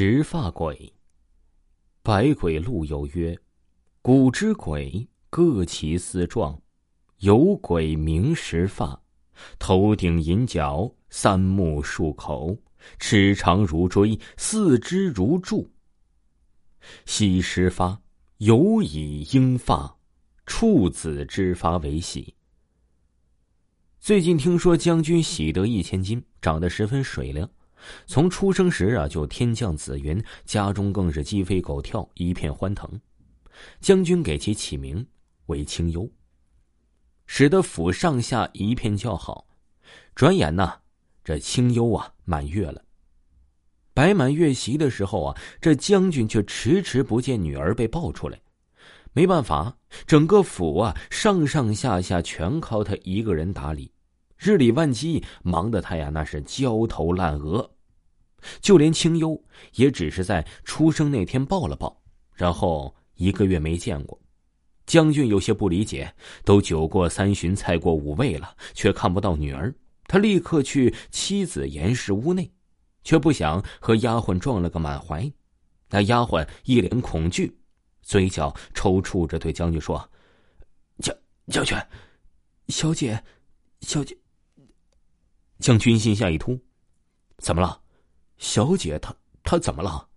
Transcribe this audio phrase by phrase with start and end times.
[0.00, 0.94] 石发鬼。
[2.04, 3.36] 百鬼录有曰：
[4.00, 6.62] 古之鬼各其四状，
[7.16, 9.02] 有鬼名石发，
[9.58, 12.56] 头顶银角，三目数口，
[13.00, 15.68] 齿长如锥，四肢如柱。
[17.04, 18.00] 系石发，
[18.36, 19.98] 有以鹰发、
[20.46, 22.32] 处子之发为喜。
[23.98, 27.44] 最近听说将军喜得一千金，长得十分水灵。
[28.06, 32.88] 从出生时啊，就天降紫云，家中更是鸡飞狗跳，一片欢腾。
[33.80, 35.04] 将军给其起名
[35.46, 36.08] 为清幽，
[37.26, 39.46] 使得府上下一片叫好。
[40.14, 40.74] 转眼呢，
[41.24, 42.82] 这清幽啊满月了。
[43.94, 48.40] 摆满月席的时候啊，这将军却迟迟不见女儿被抱出来。
[49.12, 53.90] 没办法，整个府啊上上下下全靠他一个人打理，
[54.38, 57.68] 日理万机，忙得他呀那是焦头烂额。
[58.60, 59.42] 就连清幽
[59.74, 62.00] 也只是在出生那天抱了抱，
[62.32, 64.18] 然后一个月没见过。
[64.86, 69.74] 将军有些不理解，都酒过三巡，菜过五味了，却看不到女儿。
[70.06, 72.50] 他立刻去妻子严氏屋内，
[73.02, 75.30] 却不想和丫鬟撞了个满怀。
[75.90, 77.58] 那丫鬟一脸恐惧，
[78.02, 80.08] 嘴角抽搐着对将军说
[81.02, 81.14] ：“将
[81.48, 81.76] 将军，
[82.68, 83.22] 小姐，
[83.80, 84.16] 小姐。”
[85.58, 86.58] 将军心下一突，
[87.38, 87.80] 怎么了？
[88.38, 90.08] 小姐，她她怎么了？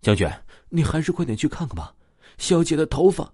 [0.00, 0.28] 将军，
[0.70, 1.94] 你还是快点去看看吧。
[2.38, 3.32] 小姐的头发。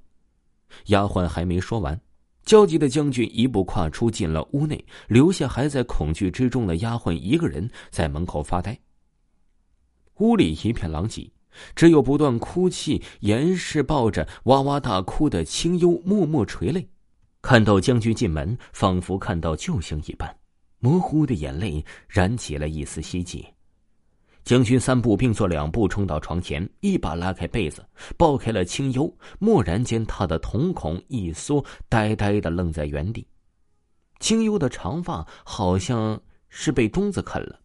[0.87, 1.99] 丫鬟还没说完，
[2.45, 8.79] 焦急的将军一步跨出，进了屋内，留下还在恐惧之中的丫鬟一个人在门口发呆。
[10.17, 11.31] 屋里一片狼藉，
[11.75, 16.91] 只有不断哭泣、严氏抱着哇哇大哭的清幽默默垂泪。
[17.41, 20.38] 看到将军进门，仿佛看到救星一般，
[20.79, 23.47] 模糊的眼泪燃起了一丝希冀。
[24.45, 27.85] 将军三步并作两步冲到床前，一把拉开被子，
[28.17, 29.15] 抱开了清幽。
[29.41, 33.27] 蓦然间，他的瞳孔一缩，呆呆的愣在原地。
[34.21, 37.61] 清幽的长发好像是被钟子啃了，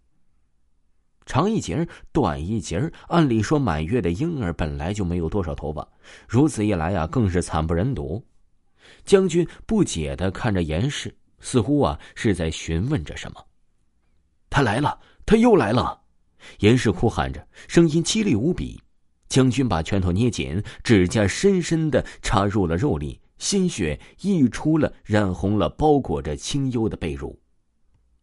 [1.25, 5.87] 长一截短一截按理说，满月的婴儿本来就没有多少头发，
[6.27, 8.23] 如此一来呀，更是惨不忍睹。
[9.05, 13.45] 将军不解的看着严氏，似乎啊是在询问着什么。
[14.49, 16.01] 他来了，他又来了。
[16.59, 18.81] 严氏哭喊着，声音凄厉无比。
[19.29, 27.35] 将军把拳头捏紧，指甲深深的插入了肉里，鲜血溢出了，染红了包裹着清幽的被褥。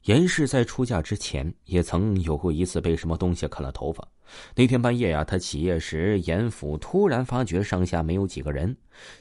[0.04, 4.06] 严氏在出嫁之前也曾有过一次被什么东西啃了头发。
[4.54, 8.74] 那天半夜呀，他起夜时，严府突然发觉上下没有几个人，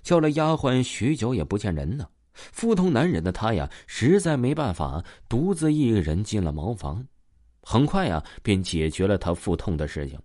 [0.03, 2.07] 叫了丫鬟许久也不见人呢。
[2.51, 7.05] 腹痛难忍的他呀，实在没办法，独自一人进了茅房。
[7.61, 10.19] 很快呀，便解决了他腹痛的事情。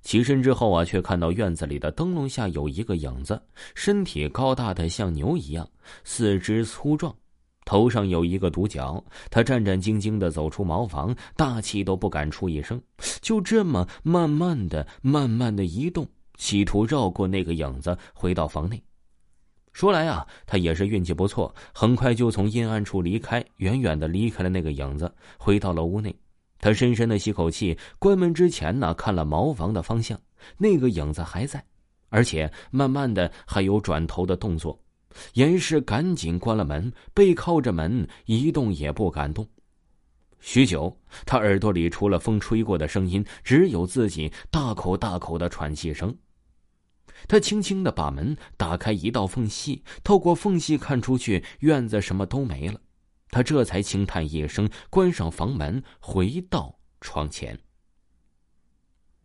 [0.00, 3.40] 起身之后啊，却看到院子里的灯笼下有一个影子，
[3.74, 5.68] 身体高大的像牛一样，
[6.02, 7.14] 四肢粗壮，
[7.66, 9.02] 头上有一个独角。
[9.30, 12.80] 他战战兢兢的走出茅房，大气都不敢出一声，
[13.20, 18.82] 就这么慢慢的、慢慢的移动，企图绕过那个影子，回到房内。
[19.76, 26.18] 说来啊，他也是运气不错，很快就从阴暗处离开，远远的离开了那个影子，回到了屋内。
[26.58, 30.18] 他深深的吸口气，关门之前呢，看了茅房的方向，
[30.56, 31.62] 那个影子还在，
[32.08, 34.82] 而且慢慢的还有转头的动作。
[35.34, 39.46] 严氏赶紧关了门，背靠着门，一动也不敢动。
[40.40, 46.16] 许久，他耳朵里除了风吹过的声音，只有自己大口大口的喘气声。
[47.28, 52.80] 他轻轻的把门打开一道缝隙，透过缝隙看出去，院子什么都没了。
[53.30, 57.58] 他这才轻叹一声，关上房门，回到床前。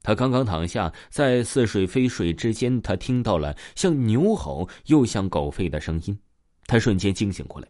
[0.03, 6.17] 他刚刚躺下，在似睡非睡之间，他听到了像牛吼又像狗吠的声音。
[6.65, 7.67] 他瞬间惊醒过来，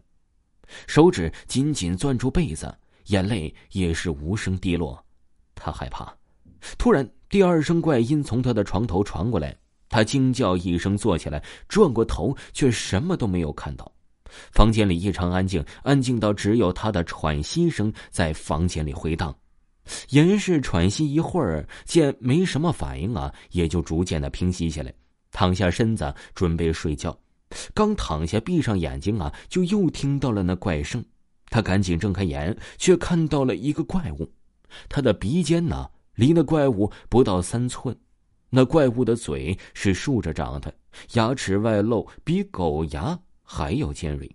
[0.86, 2.74] 手指紧紧攥住被子，
[3.06, 5.04] 眼泪也是无声滴落。
[5.54, 6.16] 他害怕。
[6.78, 9.54] 突然，第二声怪音从他的床头传过来，
[9.92, 13.92] 他惊叫一声，坐起来，转过头，却什么都没有看到。
[14.50, 19.36] 房间里异常安静，安静到只有他的喘息声在房间里回荡。
[20.08, 24.90] 严氏喘息一会儿，见没什么反应啊，也就逐渐的平息下来，
[25.30, 27.14] 躺下身子准备睡觉。
[27.74, 31.04] 刚躺下，闭上眼睛啊，就又听到了那怪声。
[31.50, 34.26] 他赶紧睁开眼，却看到了一个怪物。
[34.88, 37.94] 他的鼻尖呢，离那怪物不到三寸。
[38.54, 40.74] 那怪物的嘴是竖着长的，
[41.14, 43.18] 牙齿外露，比狗牙。
[43.44, 44.34] 还要尖锐，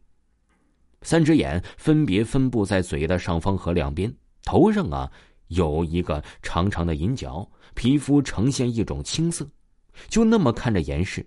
[1.01, 5.11] 三只眼分别分布在嘴的上方和两边，头上啊
[5.47, 9.47] 有一个长长的银角，皮肤呈现一种青色。
[10.07, 11.25] 就那么看着严氏，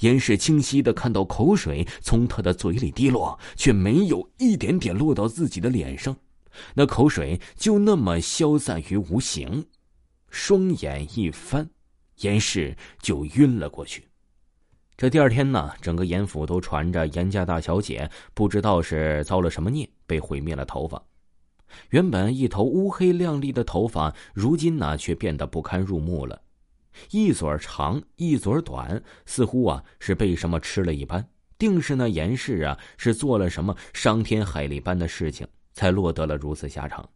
[0.00, 6.16] 严氏清晰的看到口水从他的嘴里滴落，却没有一点点落到自己的脸上，
[6.74, 9.66] 那口水就那么消散于无形。
[10.30, 11.68] 双眼一翻，
[12.20, 14.06] 严氏就晕了过去。
[14.96, 21.02] 这第二天呢，整个严府都传着严家大小姐不知道是遭了什么孽，被毁灭了头发。
[21.90, 26.40] 原本一头乌黑亮丽的头发，如今呢却变得不堪入目了，
[27.10, 31.26] 一撮长，一撮短，似乎啊是被什么吃了一般。
[31.58, 37.08] 定是那严氏啊是做了什么伤天害理般的事情，才落得了如此下场。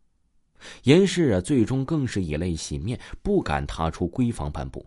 [0.84, 4.84] 严氏啊最终更是以泪洗面，不敢踏出闺房半步。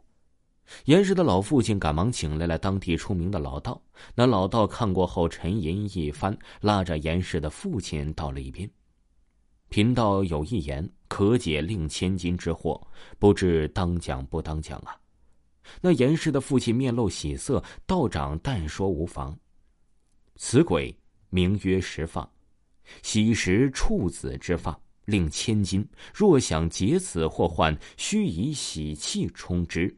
[0.86, 3.81] 严氏的老父亲赶忙请来了当地出名的老道。
[4.14, 8.70] 那老道看过后沉吟一番，拉着严氏的父亲到了一边。
[9.70, 12.80] 贫道有一言，可解令千金之祸，
[13.18, 14.96] 不知当讲不当讲啊？
[15.81, 19.38] 那严氏的父亲面露喜色，道长但说无妨。
[20.36, 20.96] 此鬼
[21.30, 22.28] 名曰石发，
[23.04, 25.85] 喜食处子之发，令千金。
[26.13, 29.94] 若想解此祸患，须以喜气充之。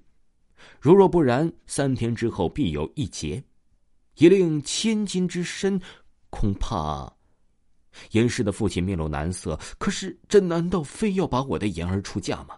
[0.79, 3.43] 如若不然，三天之后必有一劫，
[4.15, 5.79] 一令千金之身，
[6.29, 7.11] 恐怕。
[8.11, 12.57] 严氏的父亲面露难色，可是这难道非要把我的言儿出嫁吗？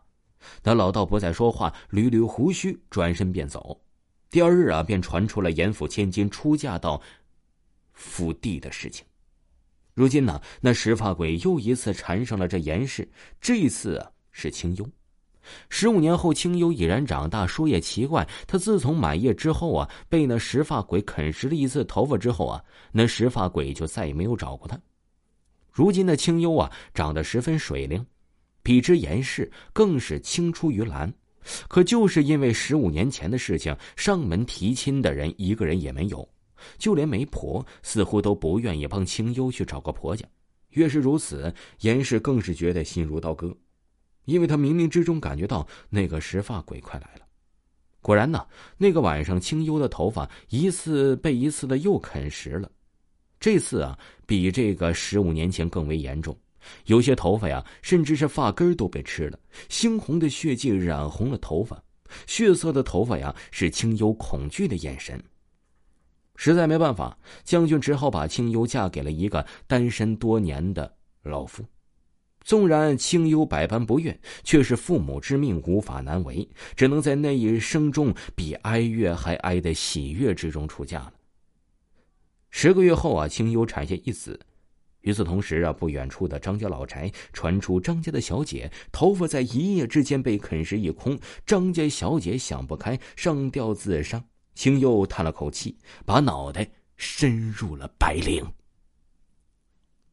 [0.61, 3.81] 那老道不再说话，捋捋胡须，转身便走。
[4.29, 7.01] 第二日啊，便传出了严府千金出嫁到
[7.93, 9.05] 府地的事情。
[9.93, 13.07] 如今呢，那石发鬼又一次缠上了这严氏，
[13.39, 14.89] 这次啊是清幽。
[15.69, 17.45] 十五年后，清幽已然长大。
[17.45, 24.79] 说也奇怪，他自从满月之后啊，被那石发鬼啃食了一次头发之后啊，那石发鬼就再也没有找过他。
[25.69, 28.03] 如今的清幽啊，长得十分水灵，
[28.63, 31.13] 比之严氏更是青出于蓝。
[31.67, 36.27] 可就是因为十五年前的事情，上门提亲的人一个人也没有，
[36.77, 40.25] 就连媒婆似乎都不愿意帮清幽去找个婆家。
[40.69, 43.55] 越是如此，严氏更是觉得心如刀割，
[44.25, 47.21] 因为他冥冥之中感觉到那个石发鬼快来了。
[48.01, 48.45] 果然呢，
[48.77, 52.69] 那个晚上，清幽的头发一次被一次的又啃食了。
[53.39, 56.37] 这次啊，比这个十五年前更为严重，
[56.85, 59.39] 有些头发呀，甚至是发根都被吃了，
[59.69, 61.81] 猩红的血迹染红了头发，
[62.25, 65.23] 血色的头发呀，是清幽恐惧的眼神。
[66.35, 71.63] 实在没办法，将军只好把清幽嫁给了一个单身多年的老夫。
[72.43, 76.45] 纵然清幽百般不愿，却是父母之命，无法难为，
[76.75, 81.13] 只能在那一生中比哀乐还哀的喜悦之中出嫁了。
[82.49, 84.37] 十个月后啊，清幽产下一子。
[85.01, 94.23] 与此同时啊，不远处的张家老宅传出张家的小姐头发在一夜之间被啃食一空，张家小姐想不开上吊自杀。
[94.55, 98.43] 青又叹了口气，把脑袋伸入了白绫。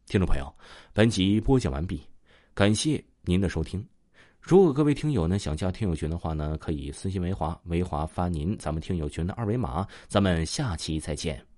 [0.06, 0.52] 听众朋友，
[0.92, 2.02] 本集播讲完毕，
[2.54, 3.86] 感谢您的收听。
[4.40, 9.86] 如果各位听友呢想加听友群的话呢，可以私信维华，维华发您咱们听友群的二维码。
[10.08, 11.49] 咱们下期再见。